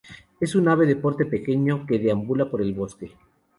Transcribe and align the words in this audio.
Es 0.39 0.55
un 0.55 0.67
ave 0.67 0.87
de 0.87 0.95
porte 0.95 1.27
pequeño 1.27 1.85
que 1.85 1.99
deambula 1.99 2.49
por 2.49 2.63
el 2.63 2.73
bosque. 2.73 3.11